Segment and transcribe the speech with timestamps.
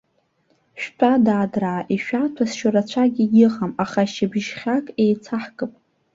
[0.81, 5.71] Шәтәа, дадраа, ишәаҭәасшьо рацәак егьыҟам, аха шьыбжьхьак еицаҳкып.